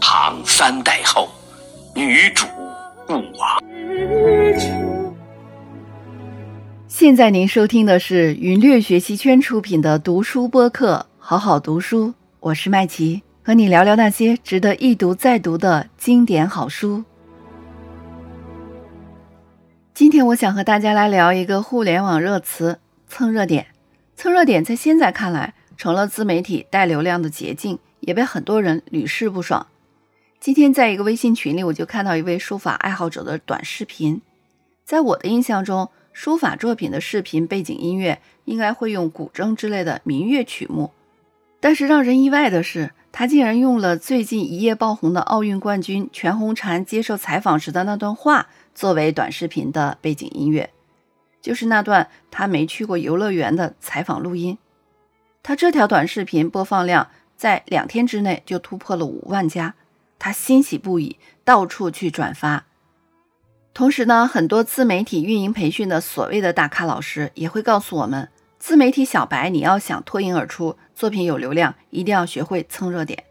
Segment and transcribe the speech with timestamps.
[0.00, 1.28] 唐三代后，
[1.94, 2.46] 女主
[3.10, 3.62] 误王。
[6.88, 12.08] 现在您收听的是云略学习圈出品的读书播客《好好读书》，
[12.40, 17.04] 我是麦琪，和你聊聊那些值得一读再读的经典好书。
[19.92, 22.78] 今天我想和大家来聊一个互联网热词——
[23.08, 23.66] 蹭热点。
[24.16, 29.66] 蹭热点在现在看来成了自媒体带流量的捷径，也被很多人屡试不爽。
[30.38, 34.20] 今天在一个微信群里，我就看到一位书法爱好者的短视频。
[34.84, 40.92] 在我的印象中，书法作品的视频背景音乐应该会用古筝之类的民乐曲目，
[41.58, 50.70] 但是让人意外的是，他竟然用了最近一夜爆红的奥运冠军全红婵接受采访时的那段话作为短视频的背景音乐。
[51.42, 54.58] 就是那段他没去过游乐园的采访录音，
[55.42, 59.74] 他这条短视频播放量在两天之内就突破了五万加，
[60.18, 62.64] 他欣喜不已，到处去转发。
[63.74, 73.24] 同时呢，很多自媒体运营培训的所谓的大咖老师也会告诉我们，自媒体小白你要想脱颖而出，作品有流量，一定要学会蹭热点。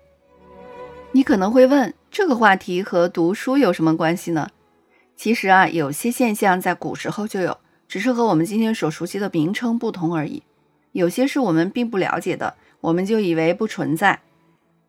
[1.14, 4.50] 你可能会问，这个话题和读书有什么关系呢？
[5.16, 7.58] 其实啊，有些现象在古时候就有。
[7.88, 10.42] 只是和我们今天所熟悉的名称不同而已。
[10.92, 14.22] 有些是我们并不了解的，我们就以为不存在。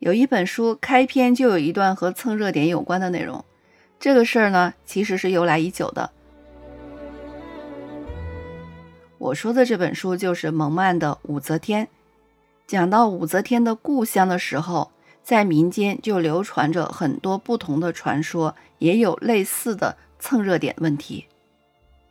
[0.01, 3.43] 有一本书开篇就有一段和蹭热点有关的内容，
[3.99, 6.11] 这个事儿呢，其实是由来已久的。
[9.17, 11.87] 我说的这本书就是蒙曼的《武则天》。
[12.67, 14.91] 讲到武则天的故乡的时候，
[15.23, 21.25] 在民间就流传着很多不同的传说，也有类似的蹭热点问题。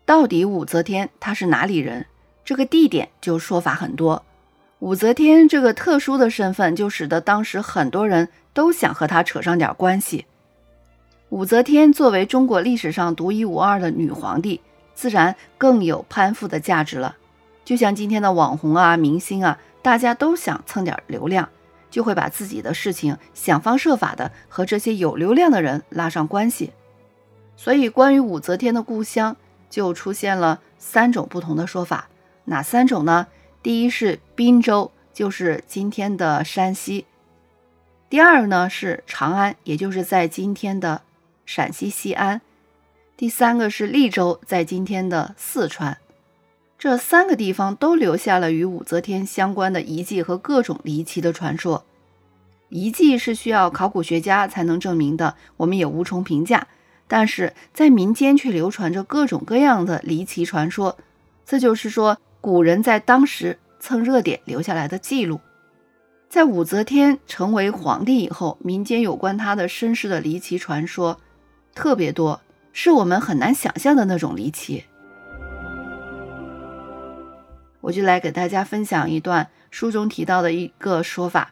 [0.04, 2.08] 到底武则天她是哪里人？
[2.44, 4.24] 这个地点就说法很多。
[4.80, 10.26] 武则天这个特殊的身份，就使得当时很多人都想和她扯上点关系。
[11.30, 14.62] 武则天作为中国历史上独一无二的女皇帝，
[14.94, 17.16] 自然更有攀附的价值了。
[17.64, 21.50] 就像今天的网红啊、明星啊，大家都想蹭点流量，
[21.90, 26.72] 就会把自己的事情想方设法的和这些有流量的人拉上关系。
[27.58, 29.36] 所以，关于武则天的故乡。
[29.68, 32.08] 就出现了三种不同的说法，
[32.46, 33.28] 哪三种呢？
[33.66, 37.06] 第一是滨州，就是今天的山西；
[38.12, 41.02] 第二呢是长安，也就是在今天的
[41.48, 42.42] 陕西西安；
[43.18, 45.98] 第三个是利州，在今天的四川。
[46.78, 51.84] 这三个地方都留下了与武则天相关的遗迹和各种离奇的传说。
[52.70, 56.68] 遗迹是需要考古学家才能证明的，我们也无从评价。
[57.08, 60.96] 但是在民间却流传着各种各样的离奇传说，
[61.48, 65.42] 这就是说古人在当时蹭热点留下来的记录。
[66.30, 71.20] 在武则天成为皇帝以后，民间有关她的身世的离奇传说
[71.74, 72.40] 特别多，
[72.72, 74.84] 是我们很难想象的那种离奇。
[77.82, 81.52] 我就来给大家分享一段书中提到的一个说法，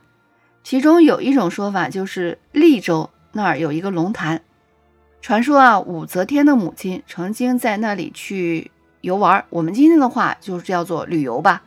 [0.63, 4.43] 其中有一种说法就是利州那儿有一个龙潭。
[5.21, 8.69] 传说啊，武则天的母亲曾经在那里去
[9.03, 11.63] 游玩，我们今天的话就是叫做旅游吧。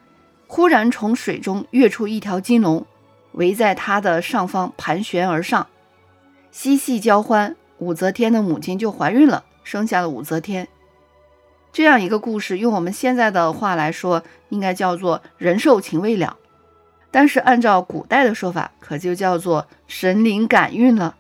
[0.47, 2.87] 忽然从水中跃出一条金龙，
[3.33, 5.67] 围在它的上方盘旋而上，
[6.51, 10.67] 嬉戏交欢，武则天的母亲就怀孕了，生下了武则天。
[11.75, 16.39] 这样一个故事，用我们现在的话来说，应该叫做人兽情未了。
[17.11, 21.17] 但是按照古代的说法，可就叫做神灵感孕了。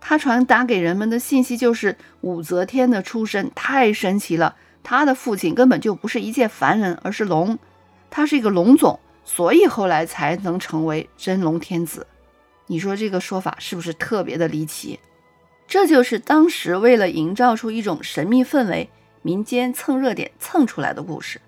[0.00, 7.58] 它传达给人们的信息就是武则天的出身太神奇了，他的父亲根本就不是一介凡人，而是龙，
[8.10, 12.06] 他是一个龙种，所以后来才能成为真龙天子。
[12.66, 15.00] 你说这个说法是不是特别的离奇？
[15.66, 18.90] 这就是当时为了营造出一种神秘氛围，
[19.22, 21.40] 民间蹭热点蹭出来的故事。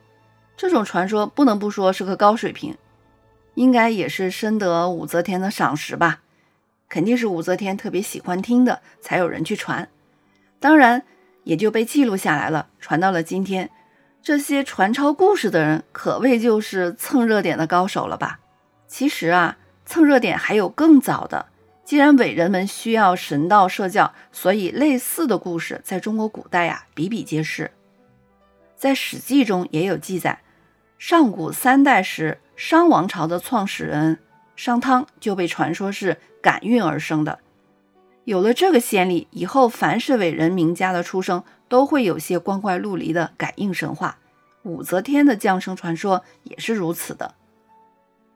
[0.57, 2.75] 这种传说不能不说是个高水平，
[3.55, 6.21] 应该也是深得武则天的赏识吧。
[6.89, 9.89] 肯定是武则天特别喜欢听的，才有人去传，
[10.59, 11.03] 当然
[11.47, 13.71] 也就被记录下来了，传到了今天。
[14.21, 18.41] 这些传抄故事的人，可谓就是蹭热点的高手了吧？
[18.89, 21.47] 其实啊，蹭热点还有更早的。
[21.85, 27.71] 既然伟人们需要神道社教，所以类似的故事在中国古代呀比比皆是。
[28.75, 30.41] 在《史记》中也有记载，
[30.99, 34.19] 上古三代时，商王朝的创始人
[34.57, 36.19] 商汤就被传说是。
[36.43, 37.41] 感孕而生的，
[38.27, 44.19] 有了这个先例，以后凡是伟人名家的出生，都会有些光怪陆离的感应神话。
[44.65, 47.37] 武则天的降生传说也是如此的，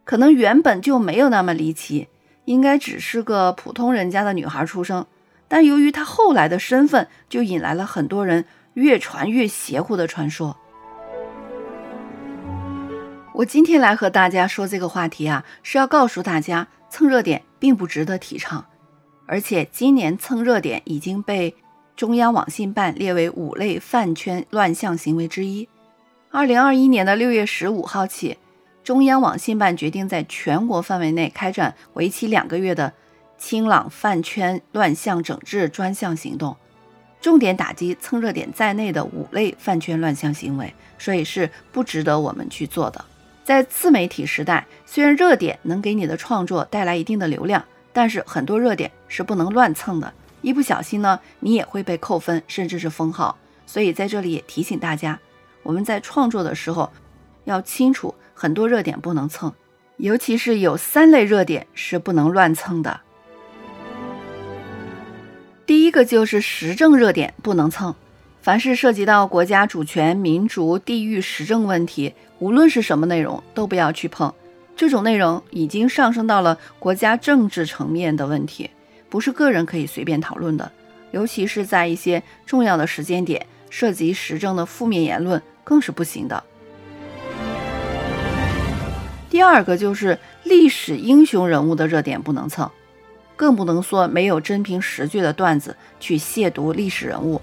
[0.05, 2.07] 可能原本就没有那么离奇，
[2.45, 5.05] 应该只是个普通人家的女孩出生，
[5.49, 8.45] 但由于她后来的身份，就引来了很多人
[8.75, 10.57] 越传越邪乎的传说。
[13.35, 18.65] 我今天来和大家说这个话题啊，是要告诉大家，蹭热点并不值得提倡，
[19.31, 21.55] 而且今年蹭热点已经被
[21.95, 25.69] 中央网信办列为五类饭圈乱象行为之一。
[26.33, 28.37] 二零二一年的六月十五号起。
[28.83, 32.93] 中央网信办决定在全国范围内开展为期两个月的
[33.39, 36.57] “清朗饭圈乱象整治专项行动”，
[37.21, 43.05] 重点打击蹭热点在内的五类饭圈乱象行为，所以是不值得我们去做的。
[43.45, 53.37] 在自媒体时代，虽然热点能给你的创作带来一定的流量，但是很多热点是不能乱蹭的，一不小心呢，你也会被扣分，甚至是封号。
[53.67, 55.19] 所以在这里也提醒大家，
[55.63, 56.91] 我们在创作的时候
[57.45, 58.15] 要清楚。
[58.33, 59.53] 很多热点不能蹭，
[59.99, 62.99] 尤其是有三类热点是不能乱蹭的。
[65.67, 67.95] 第一个就是时政热点不能蹭，
[68.41, 74.33] 凡是涉及到国家主权、民族、地域、时政问题，无论是什么内容，都不要去碰。
[74.81, 78.71] 这种内容已经上升到了国家政治层面的问题，
[79.11, 80.73] 不是个人可以随便讨论的。
[81.11, 86.43] 尤其是在一些重要的时间点，涉及时政的负面言论更是不行的。
[89.29, 92.71] 第二个就是历史英雄人物的热点不能蹭，
[93.37, 97.39] 更不能说没有真凭实据的段子去亵渎历史人物。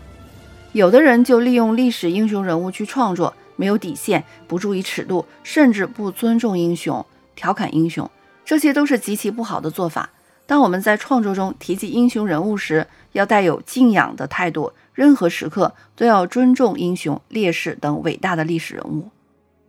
[0.71, 7.05] 有的人就利用历史英雄人物去创作，没有底线，不注意尺度，甚至不尊重英雄，
[7.37, 8.11] 调侃英雄，
[8.43, 10.09] 这些都是极其不好的做法。
[10.45, 19.09] 当我们在创作中提及英雄人物时，要带有敬仰的态度，任何时刻都要尊重英雄、烈士等伟大的历史人物。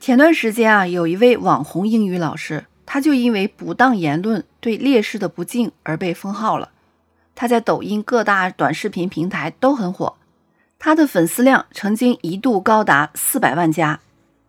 [0.00, 6.70] 前段时间啊，有一位网红英语老师，他就因为不当言论对烈士的不敬而被封号了。
[7.34, 10.14] 他在抖音各大短视频平台都很火，
[10.78, 13.98] 他的粉丝量曾经一度高达四百万加，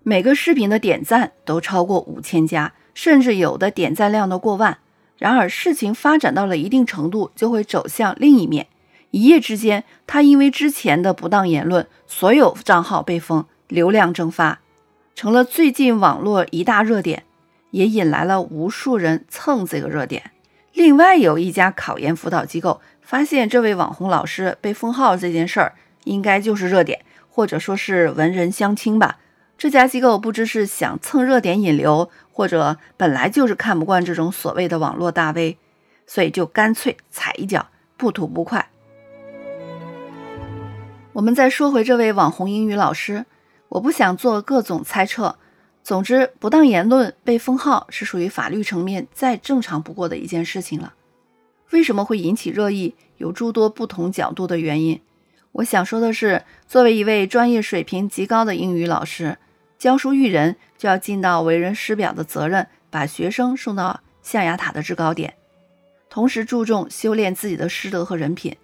[0.04, 4.80] 每个视频的点赞都超过五千加，甚至有的点赞量都过万。
[5.18, 8.68] 然而事情发展到了一定程度，就会走向另一面。
[9.12, 14.60] 一夜之间，他因为之前的不当言论，所有账号被封，流量蒸发。
[15.16, 17.24] 成了最近网络一大热点，
[17.72, 20.32] 也引来了无数人蹭这个热点。
[20.74, 27.00] 另外，有一家考研辅导机构发现，这位网红老师被封号这件事儿，应该就是热点，
[27.30, 29.20] 或者说是文人相亲吧。
[29.58, 35.58] 这家机构不知是想蹭热点引流，或者本来就是看不惯这种所谓的网络大 V，
[36.08, 38.70] 所以就干脆踩一脚，不吐不快。
[41.12, 43.26] 我们再说回这位网红英语老师。
[43.68, 45.36] 我不想做各种猜测，
[45.84, 50.94] 总之，不当言论被封号是属于法律层面再正常不过的一件事情了。
[51.72, 52.96] 为什么会引起热议？
[53.18, 55.02] 有诸多不同角度的原因。
[55.52, 59.38] 我想说的是，作为一位专业水平极高的英语老师，
[59.80, 65.34] 教书育人就要尽到为人师表的责任，把学生送到象牙塔的制高点，
[66.10, 68.58] 同时注重修炼自己的师德和人品。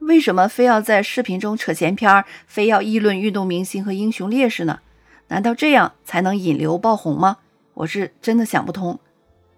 [0.00, 4.80] 为什么非要在视频中扯闲篇儿，非要议论运动明星和英雄烈士呢？
[5.28, 7.36] 难道这样才能引流爆红吗？
[7.74, 8.98] 我是真的想不通。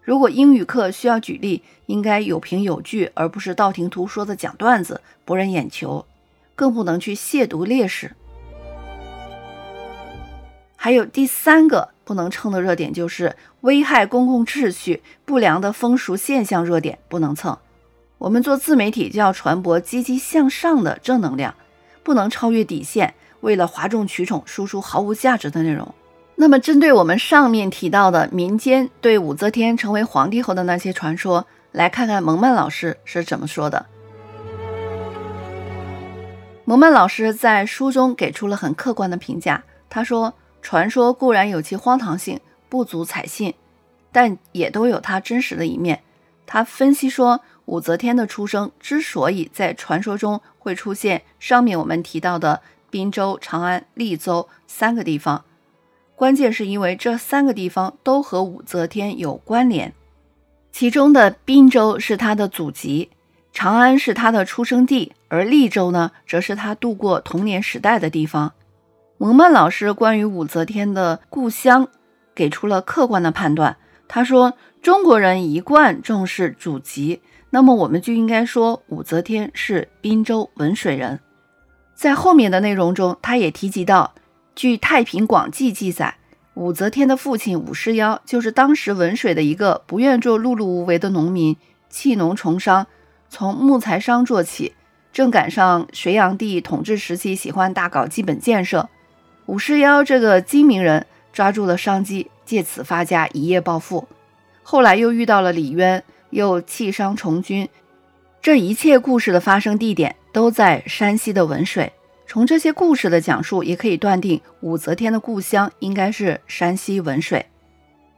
[0.03, 6.05] 如果英语课需要举例，应该有凭有据，而不是道听途说的讲段子，博人眼球。
[6.55, 8.15] 更不能去亵渎烈士。
[10.85, 17.57] 还有第三个不能蹭的热点，就是危害公共秩序、不良的风俗现象热点，不能蹭。
[18.19, 21.55] 我们做自媒体就要传播积极向上的正能量，
[22.03, 25.95] 不能超越底线，为了哗众取宠输出毫无价值的内容。
[26.35, 33.87] 那么，针对我们上面提到的民间对武则天成为皇帝后的那些传说，来看看蒙曼老师是怎么说的。
[36.65, 42.41] 蒙曼老师在书中给出了很客观的评价，他说：“传说固然有其荒唐性，
[42.71, 43.53] 不足采信，
[44.11, 46.03] 但也都有它真实的一面。”
[46.47, 47.43] 他分析说。
[47.67, 55.45] 武则天的出生之所以在传说中会出现上面我们提到的滨州、长安、利州三个地方，
[56.17, 59.93] 关键是因为这三个地方都和武则天有关联。
[60.73, 63.11] 其中的滨州是她的祖籍，
[63.53, 68.53] 长安是她的出生地，而利州呢，则是她度过童年时代的地方。
[69.23, 71.87] 蒙曼老师关于武则天的故乡
[72.35, 73.77] 给出了客观的判断，
[74.09, 81.21] 他说：“中国人一贯重视祖籍。”那么我们就应该说武则天是滨州文水人。
[81.95, 84.13] 在后面的内容中，他也提及到，
[84.57, 86.17] 据《太平广记》记载，
[86.55, 91.57] 武则天的父亲武士燿就是当时文水的一个不愿做碌碌无为的农民，
[91.89, 92.89] 弃农从商，
[93.29, 94.75] 从木材商做起。
[95.13, 98.89] 正赶上隋炀帝统治时期，喜欢大搞基本建设。
[99.53, 104.09] 武士理这个精明人抓住了商机，借此发家，一夜暴富。
[104.63, 107.69] 后来又遇到了李渊，又弃商从军。
[108.41, 111.93] 这一切故事的发生地点都在山西的文水。
[112.27, 117.45] 从这些故事的讲述，也可以断定武则天的故乡应该是山西文水。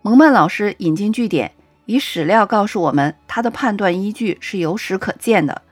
[0.03, 1.51] 蒙曼老师引经据典，
[1.87, 5.63] 以史料告诉我们，他的判断依据是有史可见的。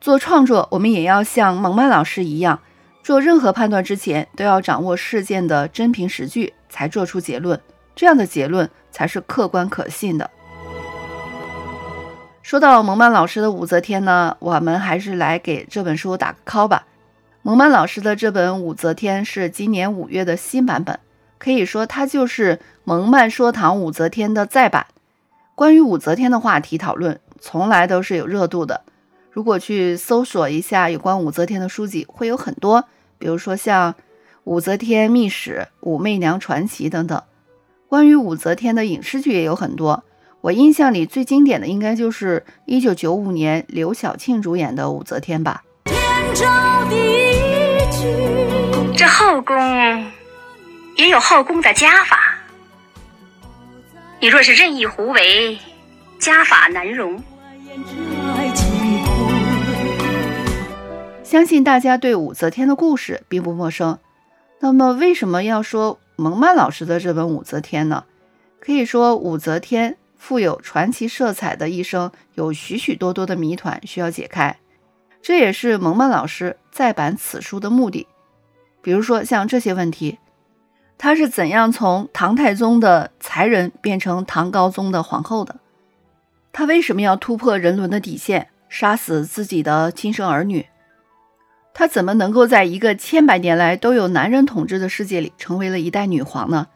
[0.00, 2.60] 做创作，我们也要像蒙曼老师一样，
[3.08, 7.58] 做任何判断之前都要掌握事件的真凭实据，才做出结论。
[7.96, 10.28] 这样的结论才是客观可信的。
[12.42, 16.84] 说到蒙曼老师的武则天呢，我们还是来给这本书打个 call 吧。
[17.40, 21.00] 蒙曼老师的这本《武则天》是今年五月的新版本，
[21.38, 24.86] 可以说它就是蒙曼说唐武则天的再版。
[25.54, 28.82] 关于武则天的话题讨论，从来都是有热度的。
[29.30, 32.84] 如果去搜索一下有关武则天的书籍，会有很多，
[33.18, 33.92] 比如说像
[34.44, 37.22] 《武则天秘史》《武媚娘传奇》等等。
[37.88, 40.04] 关于武则天的影视剧也有很多，
[40.42, 45.64] 我印象里最经典的应该就是1995年刘晓庆主演的《武则天》吧。
[48.94, 49.56] 这后宫
[50.96, 52.38] 也有后宫的家法，
[54.20, 55.58] 你若是任意胡为，
[56.18, 57.22] 家法难容。
[61.28, 63.98] 相信大家对武则天的故事并不陌生，
[64.60, 68.04] 那么为什么要说蒙曼老师的这本《武则天》呢？
[68.58, 74.56] 可以说，武则天富有传奇色彩的一生有许许多多的谜团需要解开，
[75.20, 78.06] 这也是蒙曼老师再版此书的目的。
[78.80, 80.16] 比如说像这些问题：
[80.96, 85.56] 她是怎样从唐太宗的才人变成唐高宗的皇后的？
[86.54, 90.64] 她为什么要突破人伦的底线，杀死自己的亲生儿女？
[91.78, 96.66] 她怎么能够在一个千百年来都有男人统治的世界里成为了一代女皇呢？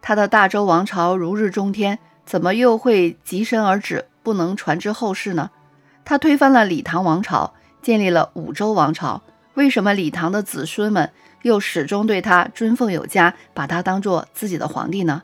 [0.00, 5.50] 她的大周王朝如日中天，怎么又会极身而止，不能传之后世呢？
[6.06, 9.20] 她推翻了李唐王朝，建立了五周王朝，
[9.52, 11.10] 为什么李唐的子孙们
[11.42, 15.22] 又始终对她尊奉有加，把她当做自己的皇帝呢？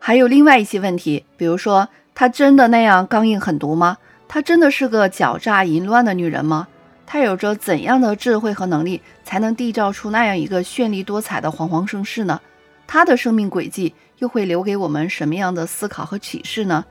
[0.00, 3.98] 还有另外一些问题，比如说，她真的那样刚硬狠毒吗？
[4.26, 6.66] 她真的是个狡诈淫乱的女人吗？
[7.12, 12.40] 他有着怎样的智慧和能力，才能缔造出那样一个绚丽多彩的煌煌盛世呢？
[12.86, 16.84] 他的生命轨迹又会留给我们什么样的思考和启示呢？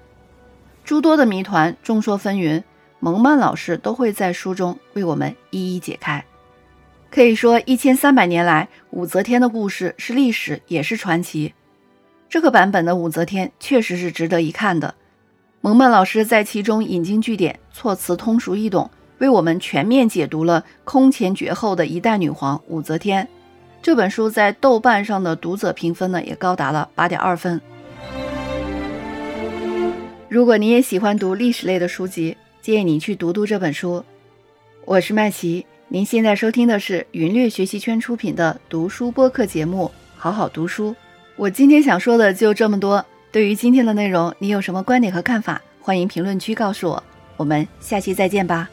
[0.84, 2.62] 诸多的谜团，众说纷纭，
[3.00, 6.26] 蒙曼老师都会在书中为我们一一解开。
[7.10, 11.54] 可以说，一千三百年来，武则天的故事是历史，也是传奇。
[12.28, 14.96] 这个版本的武则天确实是值得一看的。
[15.62, 18.92] 蒙曼老师在其中引经据典，措辞通俗易懂。
[19.20, 23.28] 为我们全面解读了空前绝后的一代女皇武则天。
[23.82, 27.62] 这本书在豆瓣上的读者评分呢，也高达了八点二分。
[30.28, 34.04] 如果你也喜欢读历史类的书籍，建议你去读读这本书。
[34.86, 39.86] 我是麦琪，您现在收听的是云略学习圈出品的读书播客节目
[40.18, 40.92] 《好好读书》。
[41.36, 43.04] 我今天想说的就这么多。
[43.32, 45.62] 对于今天的内容，你有什么观点和看法？
[45.82, 47.04] 欢迎评论区告诉我。
[47.38, 48.70] 我们下期再见吧。